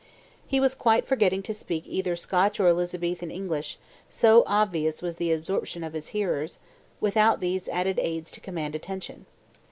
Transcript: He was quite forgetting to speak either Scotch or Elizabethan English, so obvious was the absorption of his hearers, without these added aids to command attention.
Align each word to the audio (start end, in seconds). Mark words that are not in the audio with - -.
He 0.47 0.59
was 0.59 0.73
quite 0.73 1.05
forgetting 1.05 1.43
to 1.43 1.53
speak 1.53 1.83
either 1.85 2.15
Scotch 2.15 2.59
or 2.59 2.67
Elizabethan 2.67 3.29
English, 3.29 3.77
so 4.09 4.41
obvious 4.47 5.03
was 5.03 5.17
the 5.17 5.31
absorption 5.31 5.83
of 5.83 5.93
his 5.93 6.07
hearers, 6.07 6.57
without 6.99 7.39
these 7.39 7.69
added 7.69 7.99
aids 7.99 8.31
to 8.31 8.41
command 8.41 8.73
attention. 8.73 9.27